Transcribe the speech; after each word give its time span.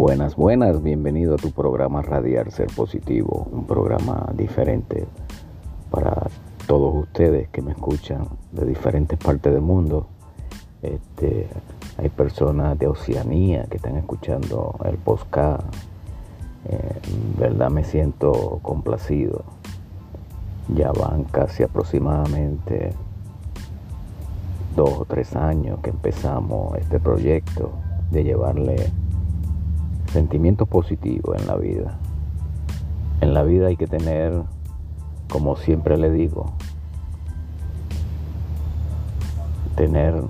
Buenas, 0.00 0.34
buenas, 0.34 0.82
bienvenido 0.82 1.34
a 1.34 1.36
tu 1.36 1.50
programa 1.50 2.00
Radiar 2.00 2.50
Ser 2.52 2.68
Positivo, 2.68 3.46
un 3.52 3.66
programa 3.66 4.30
diferente 4.34 5.06
para 5.90 6.26
todos 6.66 6.94
ustedes 7.02 7.50
que 7.50 7.60
me 7.60 7.72
escuchan 7.72 8.26
de 8.50 8.64
diferentes 8.64 9.18
partes 9.18 9.52
del 9.52 9.60
mundo. 9.60 10.06
Este, 10.80 11.48
hay 11.98 12.08
personas 12.08 12.78
de 12.78 12.86
Oceanía 12.86 13.64
que 13.64 13.76
están 13.76 13.98
escuchando 13.98 14.74
el 14.86 14.96
podcast. 14.96 15.64
Eh, 16.64 16.98
verdad 17.38 17.68
me 17.68 17.84
siento 17.84 18.58
complacido. 18.62 19.44
Ya 20.74 20.92
van 20.92 21.24
casi 21.24 21.62
aproximadamente 21.62 22.94
dos 24.74 25.00
o 25.00 25.04
tres 25.04 25.36
años 25.36 25.78
que 25.82 25.90
empezamos 25.90 26.78
este 26.78 26.98
proyecto 26.98 27.70
de 28.10 28.24
llevarle 28.24 28.90
sentimientos 30.12 30.68
positivos 30.68 31.40
en 31.40 31.46
la 31.46 31.56
vida. 31.56 31.98
En 33.20 33.34
la 33.34 33.42
vida 33.42 33.68
hay 33.68 33.76
que 33.76 33.86
tener, 33.86 34.42
como 35.28 35.56
siempre 35.56 35.96
le 35.96 36.10
digo, 36.10 36.52
tener 39.76 40.22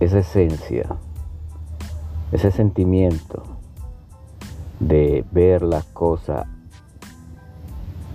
esa 0.00 0.18
esencia, 0.20 0.86
ese 2.30 2.50
sentimiento 2.50 3.42
de 4.80 5.24
ver 5.32 5.62
las 5.62 5.84
cosas 5.86 6.46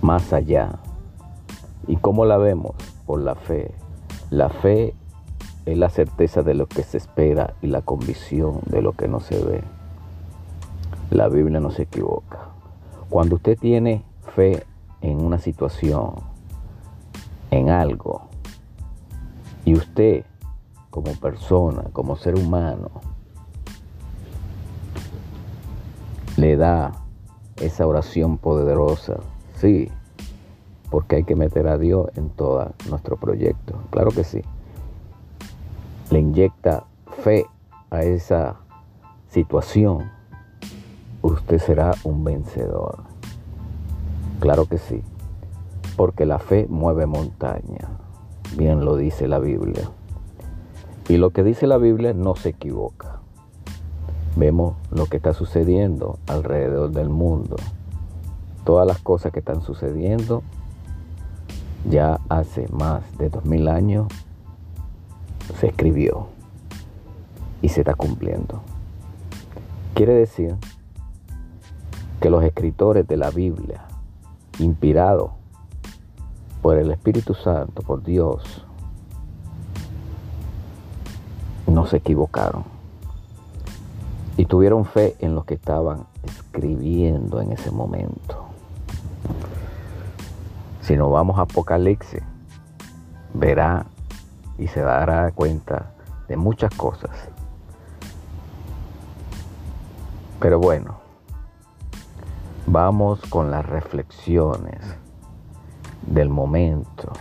más 0.00 0.32
allá. 0.32 0.78
¿Y 1.86 1.96
cómo 1.96 2.24
la 2.24 2.38
vemos? 2.38 2.74
Por 3.06 3.20
la 3.20 3.34
fe. 3.34 3.74
La 4.30 4.48
fe 4.48 4.94
es 5.66 5.78
la 5.78 5.90
certeza 5.90 6.42
de 6.42 6.54
lo 6.54 6.66
que 6.66 6.82
se 6.82 6.96
espera 6.96 7.54
y 7.60 7.66
la 7.66 7.82
convicción 7.82 8.60
de 8.66 8.82
lo 8.82 8.92
que 8.92 9.08
no 9.08 9.20
se 9.20 9.42
ve. 9.44 9.62
La 11.14 11.28
Biblia 11.28 11.60
no 11.60 11.70
se 11.70 11.82
equivoca. 11.82 12.48
Cuando 13.08 13.36
usted 13.36 13.56
tiene 13.56 14.04
fe 14.34 14.66
en 15.00 15.24
una 15.24 15.38
situación, 15.38 16.14
en 17.52 17.70
algo, 17.70 18.22
y 19.64 19.74
usted 19.74 20.24
como 20.90 21.12
persona, 21.12 21.84
como 21.92 22.16
ser 22.16 22.34
humano, 22.34 22.90
le 26.36 26.56
da 26.56 26.90
esa 27.60 27.86
oración 27.86 28.36
poderosa, 28.36 29.20
sí, 29.54 29.92
porque 30.90 31.14
hay 31.14 31.22
que 31.22 31.36
meter 31.36 31.68
a 31.68 31.78
Dios 31.78 32.08
en 32.16 32.28
todo 32.30 32.72
nuestro 32.88 33.18
proyecto, 33.18 33.78
claro 33.90 34.10
que 34.10 34.24
sí. 34.24 34.42
Le 36.10 36.18
inyecta 36.18 36.82
fe 37.22 37.46
a 37.90 38.02
esa 38.02 38.56
situación 39.28 40.12
usted 41.24 41.58
será 41.58 41.94
un 42.04 42.22
vencedor. 42.22 42.98
Claro 44.40 44.66
que 44.66 44.76
sí, 44.76 45.02
porque 45.96 46.26
la 46.26 46.38
fe 46.38 46.66
mueve 46.68 47.06
montaña, 47.06 47.88
bien 48.58 48.84
lo 48.84 48.96
dice 48.96 49.26
la 49.26 49.38
Biblia. 49.38 49.90
Y 51.08 51.16
lo 51.16 51.30
que 51.30 51.42
dice 51.42 51.66
la 51.66 51.78
Biblia 51.78 52.12
no 52.12 52.36
se 52.36 52.50
equivoca. 52.50 53.20
Vemos 54.36 54.74
lo 54.90 55.06
que 55.06 55.16
está 55.16 55.32
sucediendo 55.32 56.18
alrededor 56.26 56.90
del 56.90 57.08
mundo. 57.08 57.56
Todas 58.64 58.86
las 58.86 58.98
cosas 58.98 59.32
que 59.32 59.38
están 59.38 59.62
sucediendo 59.62 60.42
ya 61.88 62.20
hace 62.28 62.66
más 62.68 63.02
de 63.18 63.30
dos 63.30 63.44
mil 63.44 63.68
años 63.68 64.08
se 65.58 65.68
escribió 65.68 66.26
y 67.62 67.68
se 67.68 67.80
está 67.80 67.94
cumpliendo. 67.94 68.60
Quiere 69.94 70.14
decir 70.14 70.56
que 72.24 72.30
los 72.30 72.42
escritores 72.42 73.06
de 73.06 73.18
la 73.18 73.28
Biblia, 73.28 73.82
inspirados 74.58 75.32
por 76.62 76.78
el 76.78 76.90
Espíritu 76.90 77.34
Santo, 77.34 77.82
por 77.82 78.02
Dios, 78.02 78.64
no 81.66 81.84
se 81.84 81.98
equivocaron 81.98 82.64
y 84.38 84.46
tuvieron 84.46 84.86
fe 84.86 85.16
en 85.18 85.34
lo 85.34 85.44
que 85.44 85.52
estaban 85.52 86.06
escribiendo 86.22 87.42
en 87.42 87.52
ese 87.52 87.70
momento. 87.70 88.46
Si 90.80 90.96
nos 90.96 91.12
vamos 91.12 91.38
a 91.38 91.42
Apocalipsis, 91.42 92.22
verá 93.34 93.84
y 94.56 94.68
se 94.68 94.80
dará 94.80 95.30
cuenta 95.32 95.90
de 96.26 96.38
muchas 96.38 96.74
cosas. 96.74 97.10
Pero 100.40 100.58
bueno, 100.58 101.03
Vamos 102.74 103.20
con 103.28 103.52
las 103.52 103.64
reflexiones 103.64 104.80
del 106.08 106.28
momento. 106.28 107.12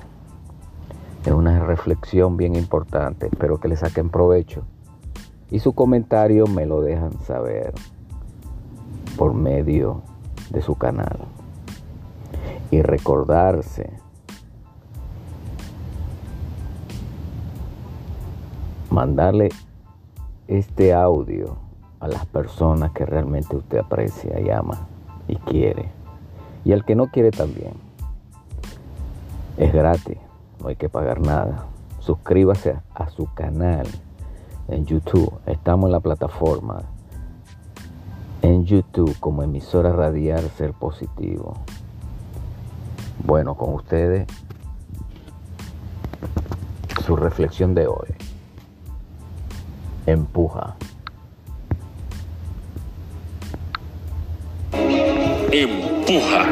Es 1.23 1.31
una 1.31 1.59
reflexión 1.59 2.37
bien 2.37 2.55
importante, 2.55 3.27
espero 3.27 3.59
que 3.59 3.67
le 3.67 3.75
saquen 3.75 4.09
provecho. 4.09 4.63
Y 5.51 5.59
su 5.59 5.73
comentario 5.73 6.47
me 6.47 6.65
lo 6.65 6.81
dejan 6.81 7.11
saber 7.19 7.71
por 9.15 9.35
medio 9.35 10.01
de 10.49 10.63
su 10.63 10.73
canal. 10.73 11.19
Y 12.71 12.81
recordarse 12.81 13.91
mandarle 18.89 19.49
este 20.47 20.95
audio 20.95 21.57
a 21.99 22.07
las 22.07 22.25
personas 22.25 22.91
que 22.93 23.05
realmente 23.05 23.55
usted 23.55 23.77
aprecia 23.77 24.39
y 24.39 24.49
ama 24.49 24.87
y 25.27 25.35
quiere. 25.35 25.91
Y 26.65 26.71
al 26.73 26.85
que 26.85 26.95
no 26.95 27.07
quiere 27.07 27.31
también. 27.31 27.73
Es 29.57 29.73
gratis, 29.73 30.17
no 30.61 30.69
hay 30.69 30.75
que 30.75 30.89
pagar 30.89 31.21
nada. 31.21 31.65
Suscríbase 31.99 32.75
a 32.93 33.09
su 33.09 33.31
canal 33.33 33.87
en 34.67 34.85
YouTube. 34.85 35.33
Estamos 35.45 35.87
en 35.87 35.91
la 35.91 35.99
plataforma 35.99 36.83
en 38.43 38.65
YouTube 38.65 39.17
como 39.21 39.41
emisora 39.41 39.93
radial 39.93 40.49
Ser 40.57 40.73
Positivo. 40.73 41.53
Bueno, 43.25 43.55
con 43.55 43.73
ustedes 43.73 44.27
su 47.05 47.15
reflexión 47.15 47.73
de 47.73 47.87
hoy. 47.87 48.13
Empuja. 50.05 50.75
Empuja. 55.53 56.45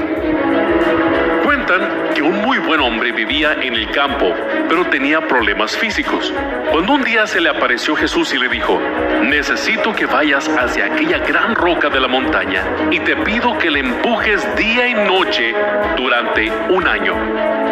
Cuentan 1.44 2.01
un 2.24 2.42
muy 2.42 2.58
buen 2.60 2.80
hombre 2.80 3.12
vivía 3.12 3.54
en 3.62 3.74
el 3.74 3.90
campo, 3.92 4.34
pero 4.70 4.86
tenía 4.86 5.22
problemas 5.28 5.78
físicos. 5.78 6.34
Cuando 6.72 6.94
un 6.94 7.04
día 7.04 7.28
se 7.28 7.42
le 7.42 7.50
apareció 7.50 7.96
Jesús 7.96 8.34
y 8.34 8.38
le 8.38 8.50
dijo, 8.50 8.80
necesito 9.24 9.94
que 9.94 10.06
vayas 10.06 10.48
hacia 10.48 10.86
aquella 10.86 11.20
gran 11.20 11.56
roca 11.56 11.90
de 11.90 12.00
la 12.00 12.08
montaña 12.08 12.64
y 12.92 13.00
te 13.00 13.16
pido 13.18 13.58
que 13.58 13.72
le 13.72 13.80
empujes 13.80 14.56
día 14.56 14.88
y 14.88 14.94
noche 14.94 15.54
durante 15.98 16.52
un 16.70 16.88
año. 16.88 17.16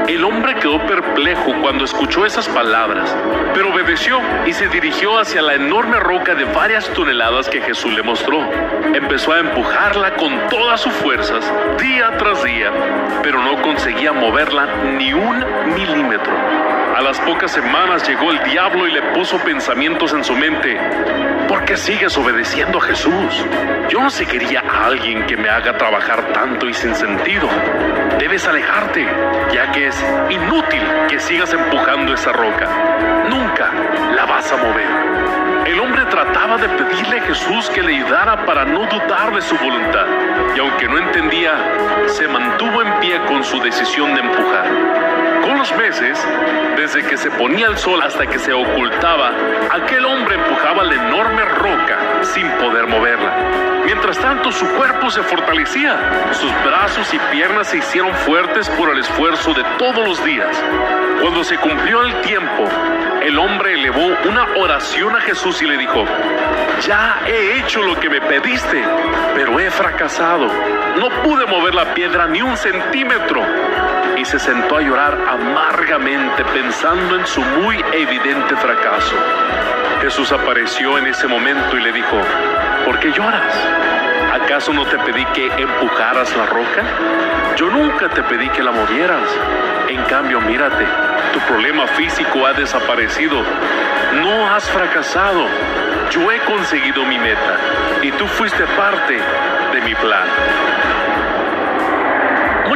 El 0.08 0.24
hombre 0.24 0.56
quedó 0.56 0.80
perplejo 0.88 1.54
cuando 1.62 1.86
escuchó 1.86 2.26
esas 2.26 2.50
palabras, 2.50 3.16
pero 3.54 3.72
obedeció 3.72 4.20
y 4.48 4.54
se 4.54 4.68
dirigió 4.68 5.20
hacia 5.20 5.42
la 5.42 5.54
enorme 5.54 6.00
roca 6.00 6.34
de 6.34 6.46
varias 6.46 6.88
toneladas 6.94 7.48
que 7.48 7.62
Jesús 7.62 7.94
le 7.94 8.02
mostró. 8.02 8.40
Empezó 8.94 9.34
a 9.34 9.40
empujarla 9.40 10.16
con 10.16 10.48
todas 10.50 10.82
sus 10.82 10.94
fuerzas, 10.94 11.52
día 11.80 12.18
tras 12.18 12.44
día, 12.44 12.72
pero 13.22 13.40
no 13.44 13.62
conseguía 13.62 14.12
ni 14.98 15.12
un 15.12 15.44
milímetro. 15.74 16.34
A 16.96 17.02
las 17.02 17.20
pocas 17.20 17.52
semanas 17.52 18.08
llegó 18.08 18.32
el 18.32 18.42
diablo 18.44 18.88
y 18.88 18.92
le 18.92 19.02
puso 19.14 19.38
pensamientos 19.40 20.14
en 20.14 20.24
su 20.24 20.34
mente. 20.34 20.80
¿Por 21.50 21.66
qué 21.66 21.76
sigues 21.76 22.18
obedeciendo 22.18 22.78
a 22.78 22.82
Jesús? 22.82 23.46
Yo 23.90 24.02
no 24.02 24.10
seguiría 24.10 24.62
a 24.62 24.86
alguien 24.86 25.26
que 25.26 25.36
me 25.36 25.50
haga 25.50 25.78
trabajar 25.78 26.32
tanto 26.32 26.70
y 26.70 26.74
sin 26.74 26.96
sentido. 26.96 27.50
Debes 28.18 28.48
alejarte, 28.48 29.06
ya 29.52 29.72
que 29.72 29.88
es 29.88 30.06
inútil 30.30 30.84
que 31.10 31.20
sigas 31.20 31.52
empujando 31.52 32.14
esa 32.14 32.32
roca. 32.32 33.28
Nunca 33.30 33.74
la 34.16 34.26
vas 34.26 34.50
a 34.54 34.58
mover. 34.58 34.89
De 36.60 36.68
pedirle 36.68 37.20
a 37.20 37.24
Jesús 37.24 37.70
que 37.70 37.82
le 37.82 37.96
ayudara 37.96 38.46
para 38.46 38.66
no 38.66 38.86
dudar 38.88 39.34
de 39.34 39.42
su 39.42 39.56
voluntad. 39.60 40.06
Y 40.54 40.60
aunque 40.60 40.90
no 40.90 40.98
entendía, 40.98 41.54
se 42.08 42.28
mantuvo 42.28 42.82
en 42.82 43.00
pie 43.00 43.18
con 43.28 43.46
su 43.46 43.62
decisión 43.62 44.14
de 44.14 44.20
empujar. 44.20 44.66
Con 45.42 45.58
los 45.58 45.74
meses, 45.78 46.22
desde 46.76 47.04
que 47.04 47.16
se 47.16 47.32
ponía 47.32 47.68
el 47.68 47.78
sol 47.78 48.02
hasta 48.02 48.28
que 48.28 48.38
se 48.40 48.52
ocultaba, 48.52 49.32
aquel 49.72 50.04
hombre 50.04 50.36
empujaba 50.36 50.84
la 50.84 50.96
enorme 50.96 51.46
roca 51.46 51.98
sin 52.24 52.50
poder 52.58 52.88
moverla. 52.88 53.49
Mientras 54.10 54.28
tanto, 54.28 54.52
su 54.52 54.68
cuerpo 54.70 55.12
se 55.12 55.22
fortalecía, 55.22 55.96
sus 56.32 56.52
brazos 56.64 57.14
y 57.14 57.20
piernas 57.32 57.68
se 57.68 57.78
hicieron 57.78 58.12
fuertes 58.16 58.68
por 58.70 58.90
el 58.90 58.98
esfuerzo 59.02 59.54
de 59.54 59.64
todos 59.78 60.08
los 60.08 60.26
días. 60.26 60.50
Cuando 61.22 61.44
se 61.44 61.56
cumplió 61.58 62.02
el 62.02 62.20
tiempo, 62.22 62.64
el 63.22 63.38
hombre 63.38 63.74
elevó 63.74 64.08
una 64.28 64.48
oración 64.58 65.16
a 65.16 65.22
Jesús 65.22 65.62
y 65.62 65.68
le 65.68 65.78
dijo, 65.78 66.06
ya 66.82 67.20
he 67.28 67.60
hecho 67.60 67.84
lo 67.84 68.00
que 68.00 68.10
me 68.10 68.20
pediste, 68.20 68.84
pero 69.36 69.60
he 69.60 69.70
fracasado. 69.70 70.48
No 70.98 71.10
pude 71.22 71.46
mover 71.46 71.76
la 71.76 71.94
piedra 71.94 72.26
ni 72.26 72.42
un 72.42 72.58
centímetro. 72.58 73.44
Y 74.18 74.26
se 74.26 74.40
sentó 74.40 74.78
a 74.78 74.82
llorar 74.82 75.20
amargamente 75.30 76.44
pensando 76.46 77.16
en 77.16 77.28
su 77.28 77.42
muy 77.42 77.80
evidente 77.94 78.56
fracaso. 78.56 79.14
Jesús 80.02 80.32
apareció 80.32 80.98
en 80.98 81.06
ese 81.06 81.28
momento 81.28 81.78
y 81.78 81.82
le 81.82 81.92
dijo, 81.92 82.18
¿por 82.86 82.98
qué 83.00 83.12
lloras? 83.12 83.99
¿Acaso 84.32 84.72
no 84.74 84.86
te 84.86 84.98
pedí 85.00 85.26
que 85.34 85.48
empujaras 85.48 86.36
la 86.38 86.46
roca? 86.46 86.84
Yo 87.56 87.68
nunca 87.68 88.10
te 88.10 88.22
pedí 88.24 88.48
que 88.50 88.62
la 88.62 88.72
movieras. 88.72 89.28
En 89.88 90.04
cambio, 90.04 90.40
mírate, 90.40 90.86
tu 91.34 91.40
problema 91.42 91.88
físico 91.88 92.46
ha 92.46 92.54
desaparecido. 92.54 93.44
No 94.22 94.54
has 94.54 94.70
fracasado. 94.70 95.48
Yo 96.12 96.32
he 96.32 96.40
conseguido 96.42 97.06
mi 97.06 97.18
meta 97.18 97.58
y 98.04 98.12
tú 98.12 98.28
fuiste 98.28 98.66
parte 98.78 99.20
de 99.74 99.82
mi 99.82 99.96
plan. 99.96 100.28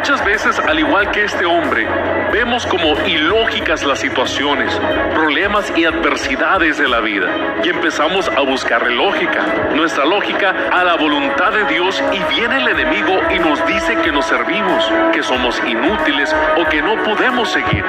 Muchas 0.03 0.25
veces, 0.25 0.59
al 0.59 0.77
igual 0.77 1.11
que 1.11 1.23
este 1.23 1.45
hombre, 1.45 1.87
vemos 2.33 2.65
como 2.65 2.99
ilógicas 3.07 3.85
las 3.85 3.99
situaciones, 3.99 4.77
problemas 5.13 5.71
y 5.77 5.85
adversidades 5.85 6.77
de 6.77 6.89
la 6.89 6.99
vida 6.99 7.29
y 7.63 7.69
empezamos 7.69 8.27
a 8.27 8.41
buscarle 8.41 8.93
lógica, 8.93 9.45
nuestra 9.73 10.03
lógica 10.03 10.53
a 10.73 10.83
la 10.83 10.97
voluntad 10.97 11.53
de 11.53 11.63
Dios 11.73 12.03
y 12.11 12.21
viene 12.35 12.57
el 12.57 12.67
enemigo 12.67 13.17
y 13.33 13.39
nos 13.39 13.65
dice 13.65 13.95
que 14.03 14.11
nos 14.11 14.25
servimos, 14.25 14.91
que 15.13 15.23
somos 15.23 15.57
inútiles 15.65 16.35
o 16.57 16.67
que 16.67 16.81
no 16.81 17.01
podemos 17.01 17.49
seguir. 17.49 17.85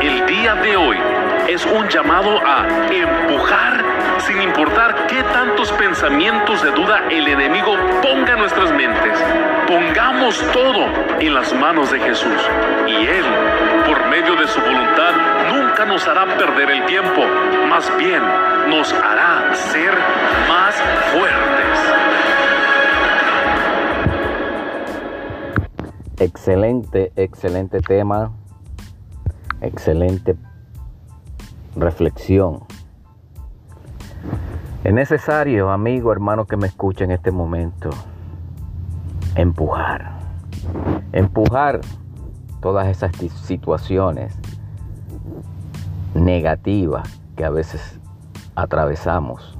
El 0.00 0.24
día 0.24 0.54
de 0.54 0.74
hoy 0.74 0.96
es 1.48 1.66
un 1.66 1.86
llamado 1.86 2.40
a 2.46 2.66
empujar 2.90 3.91
sin 4.18 4.40
importar 4.40 5.06
qué 5.06 5.22
tantos 5.24 5.72
pensamientos 5.72 6.62
de 6.62 6.70
duda 6.70 7.04
el 7.10 7.26
enemigo 7.28 7.76
ponga 8.02 8.32
en 8.32 8.38
nuestras 8.38 8.72
mentes. 8.72 9.18
Pongamos 9.66 10.38
todo 10.52 10.86
en 11.20 11.34
las 11.34 11.52
manos 11.54 11.90
de 11.90 12.00
Jesús 12.00 12.40
y 12.86 13.06
Él, 13.06 13.24
por 13.86 14.06
medio 14.08 14.36
de 14.36 14.46
su 14.48 14.60
voluntad, 14.60 15.12
nunca 15.52 15.84
nos 15.84 16.06
hará 16.06 16.26
perder 16.36 16.70
el 16.70 16.86
tiempo, 16.86 17.22
más 17.68 17.90
bien 17.96 18.22
nos 18.68 18.92
hará 18.92 19.54
ser 19.54 19.92
más 20.48 20.74
fuertes. 21.12 21.62
Excelente, 26.18 27.12
excelente 27.16 27.80
tema, 27.80 28.30
excelente 29.60 30.36
reflexión. 31.74 32.60
Es 34.84 34.92
necesario, 34.92 35.70
amigo, 35.70 36.10
hermano 36.10 36.44
que 36.44 36.56
me 36.56 36.66
escucha 36.66 37.04
en 37.04 37.12
este 37.12 37.30
momento, 37.30 37.90
empujar. 39.36 40.18
Empujar 41.12 41.80
todas 42.60 42.88
esas 42.88 43.12
situaciones 43.44 44.36
negativas 46.14 47.08
que 47.36 47.44
a 47.44 47.50
veces 47.50 48.00
atravesamos. 48.56 49.56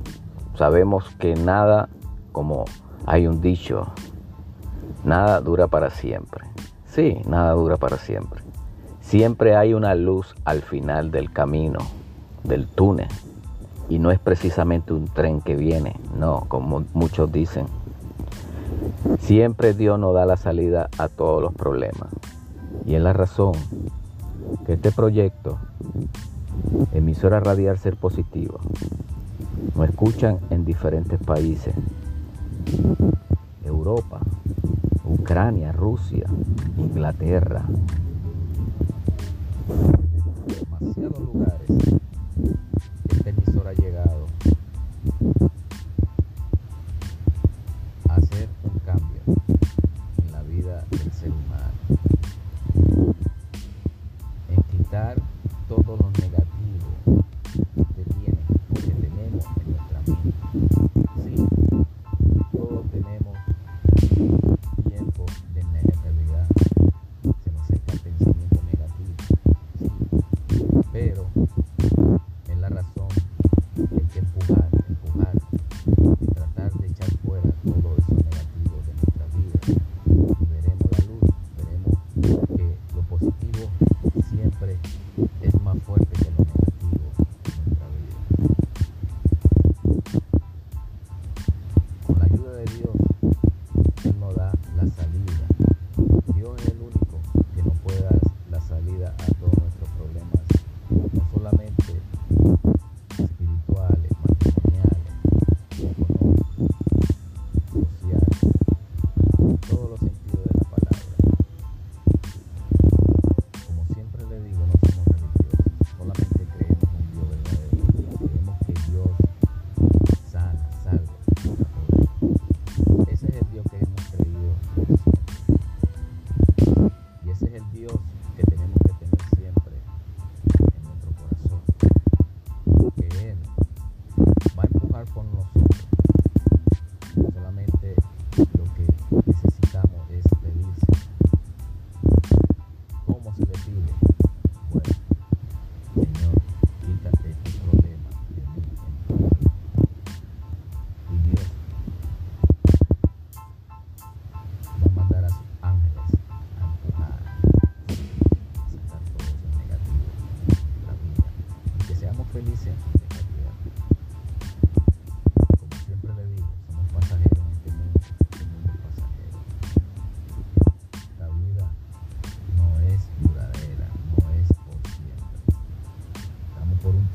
Sabemos 0.57 1.09
que 1.21 1.37
nada, 1.37 1.89
como 2.33 2.65
hay 3.07 3.29
un 3.29 3.41
dicho, 3.41 3.93
nada 5.05 5.41
dura 5.41 5.69
para 5.69 5.91
siempre. 5.91 6.45
Sí, 6.87 7.23
nada 7.29 7.53
dura 7.53 7.77
para 7.77 7.97
siempre. 7.97 8.43
Siempre 9.01 9.55
hay 9.55 9.73
una 9.73 9.95
luz 9.95 10.35
al 10.45 10.63
final 10.63 11.13
del 11.13 11.33
camino 11.33 11.79
del 12.43 12.67
túnel. 12.67 13.07
Y 13.93 13.99
no 13.99 14.11
es 14.11 14.19
precisamente 14.19 14.95
un 14.95 15.05
tren 15.05 15.43
que 15.43 15.55
viene, 15.55 15.97
no, 16.19 16.47
como 16.49 16.83
muchos 16.95 17.31
dicen. 17.31 17.67
Siempre 19.21 19.75
Dios 19.75 19.99
nos 19.99 20.15
da 20.15 20.25
la 20.25 20.39
salida 20.39 20.89
a 20.97 21.11
todos 21.11 21.43
los 21.43 21.53
problemas. 21.53 22.09
Y 22.87 22.95
es 22.95 23.03
la 23.03 23.13
razón 23.13 23.53
que 24.65 24.73
este 24.73 24.93
proyecto, 24.93 25.59
emisora 26.95 27.41
radial 27.41 27.77
Ser 27.79 27.97
Positivo, 27.97 28.61
nos 29.77 29.91
escuchan 29.91 30.39
en 30.49 30.65
diferentes 30.65 31.23
países. 31.23 31.75
Europa, 33.63 34.21
Ucrania, 35.05 35.71
Rusia, 35.71 36.25
Inglaterra, 36.79 37.67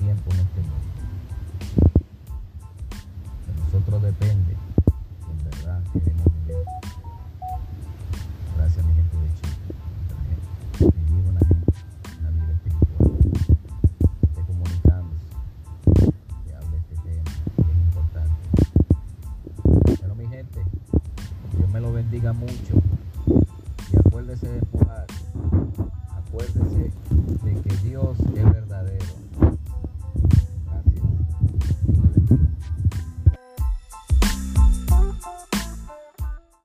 en 0.10 0.16
este 0.16 0.62
mundo. 0.62 0.88
De 3.46 3.52
nosotros 3.62 4.02
depende 4.04 4.56
si 5.20 5.32
en 5.32 5.44
verdad 5.44 5.82
queremos 5.92 6.26
vivir. 6.48 6.64
Gracias 8.56 8.86
a 8.86 8.88
mi 8.88 8.94
gente 8.94 9.18
de 9.18 9.30
Chile. 9.36 9.56
Vivir 10.80 11.24
una, 11.30 11.42
una 12.22 12.30
vida 12.32 12.52
espiritual. 12.54 13.20
Esté 14.24 14.42
comunicándose. 14.44 15.28
Que 16.46 16.56
hable 16.56 16.78
este 16.78 16.96
tema. 17.04 17.32
Que 17.58 17.62
es 17.64 17.78
importante. 17.78 18.40
Pero 20.00 20.16
mi 20.16 20.28
gente, 20.28 20.64
Dios 21.58 21.70
me 21.70 21.82
lo 21.82 21.92
bendiga 21.92 22.32
mucho. 22.32 22.82
Y 23.92 23.98
acuérdese 23.98 24.48
de 24.48 24.60
empujar. 24.60 25.06
Acuérdese 26.16 26.92
de 27.44 27.62
que 27.62 27.76
Dios 27.84 28.18
es 28.20 28.46
verdadero. 28.46 29.17